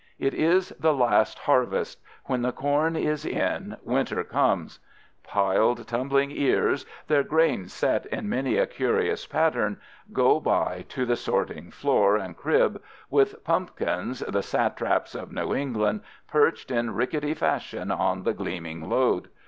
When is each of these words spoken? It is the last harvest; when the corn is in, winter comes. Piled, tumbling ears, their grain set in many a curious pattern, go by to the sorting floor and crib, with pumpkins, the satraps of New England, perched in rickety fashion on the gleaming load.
It 0.17 0.33
is 0.33 0.69
the 0.79 0.95
last 0.95 1.37
harvest; 1.37 2.01
when 2.25 2.41
the 2.41 2.51
corn 2.51 2.95
is 2.95 3.23
in, 3.23 3.77
winter 3.83 4.23
comes. 4.23 4.79
Piled, 5.21 5.87
tumbling 5.87 6.31
ears, 6.31 6.87
their 7.05 7.21
grain 7.21 7.67
set 7.67 8.07
in 8.07 8.27
many 8.27 8.57
a 8.57 8.65
curious 8.65 9.27
pattern, 9.27 9.79
go 10.11 10.39
by 10.39 10.85
to 10.89 11.05
the 11.05 11.15
sorting 11.15 11.69
floor 11.69 12.17
and 12.17 12.35
crib, 12.35 12.81
with 13.11 13.43
pumpkins, 13.43 14.21
the 14.21 14.41
satraps 14.41 15.13
of 15.13 15.31
New 15.31 15.53
England, 15.53 16.01
perched 16.27 16.71
in 16.71 16.95
rickety 16.95 17.35
fashion 17.35 17.91
on 17.91 18.23
the 18.23 18.33
gleaming 18.33 18.89
load. 18.89 19.29